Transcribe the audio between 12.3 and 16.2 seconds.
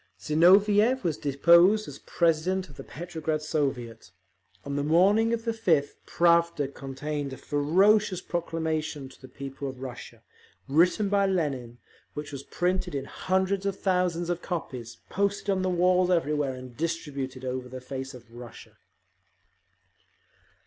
was printed in hundreds of thousands of copies, posted on the walls